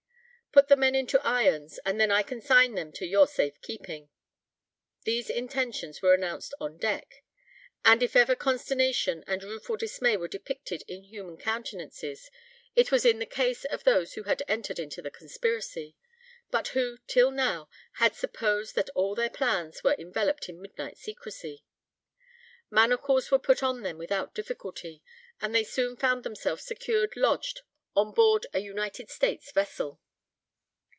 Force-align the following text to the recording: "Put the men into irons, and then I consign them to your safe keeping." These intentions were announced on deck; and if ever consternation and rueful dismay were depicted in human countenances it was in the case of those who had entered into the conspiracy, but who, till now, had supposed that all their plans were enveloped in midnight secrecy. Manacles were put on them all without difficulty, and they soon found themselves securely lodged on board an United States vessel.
"Put 0.53 0.67
the 0.67 0.75
men 0.75 0.95
into 0.95 1.25
irons, 1.25 1.79
and 1.85 1.97
then 1.99 2.11
I 2.11 2.23
consign 2.23 2.75
them 2.75 2.91
to 2.93 3.05
your 3.05 3.25
safe 3.25 3.61
keeping." 3.61 4.09
These 5.03 5.29
intentions 5.29 6.01
were 6.01 6.13
announced 6.13 6.53
on 6.59 6.77
deck; 6.77 7.23
and 7.85 8.03
if 8.03 8.17
ever 8.17 8.35
consternation 8.35 9.23
and 9.27 9.45
rueful 9.45 9.77
dismay 9.77 10.17
were 10.17 10.27
depicted 10.27 10.83
in 10.89 11.03
human 11.03 11.37
countenances 11.37 12.29
it 12.75 12.91
was 12.91 13.05
in 13.05 13.19
the 13.19 13.25
case 13.25 13.63
of 13.63 13.85
those 13.85 14.15
who 14.15 14.23
had 14.23 14.43
entered 14.49 14.77
into 14.77 15.01
the 15.01 15.09
conspiracy, 15.09 15.95
but 16.49 16.67
who, 16.69 16.97
till 17.07 17.31
now, 17.31 17.69
had 17.93 18.13
supposed 18.13 18.75
that 18.75 18.89
all 18.89 19.15
their 19.15 19.29
plans 19.29 19.85
were 19.85 19.95
enveloped 19.97 20.49
in 20.49 20.61
midnight 20.61 20.97
secrecy. 20.97 21.63
Manacles 22.69 23.31
were 23.31 23.39
put 23.39 23.63
on 23.63 23.83
them 23.83 23.95
all 23.95 23.99
without 24.01 24.35
difficulty, 24.35 25.01
and 25.39 25.55
they 25.55 25.63
soon 25.63 25.95
found 25.95 26.25
themselves 26.25 26.65
securely 26.65 27.07
lodged 27.15 27.61
on 27.95 28.11
board 28.13 28.47
an 28.53 28.61
United 28.61 29.09
States 29.09 29.49
vessel. 29.53 30.01